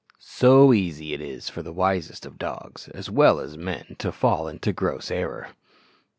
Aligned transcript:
So 0.17 0.73
easy 0.73 1.13
is 1.13 1.47
it 1.47 1.51
for 1.51 1.61
the 1.61 1.71
wisest 1.71 2.25
of 2.25 2.39
dogs 2.39 2.87
as 2.87 3.07
well 3.11 3.39
as 3.39 3.55
men 3.55 3.97
to 3.99 4.11
fall 4.11 4.47
into 4.47 4.73
gross 4.73 5.11
error! 5.11 5.49